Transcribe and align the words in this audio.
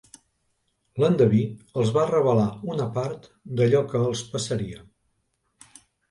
L'endeví 1.01 1.41
els 1.81 1.91
va 1.97 2.05
revelar 2.11 2.47
una 2.75 2.87
part 2.95 3.27
d'allò 3.59 3.83
que 3.91 4.01
els 4.07 4.23
passaria. 4.31 4.81